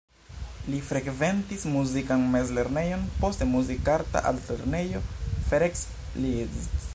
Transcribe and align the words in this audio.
Li 0.73 0.77
frekventis 0.85 1.65
muzikan 1.73 2.23
mezlernejon, 2.35 3.03
poste 3.25 3.49
Muzikarta 3.51 4.25
Altlernejo 4.31 5.03
Ferenc 5.51 5.85
Liszt. 6.25 6.81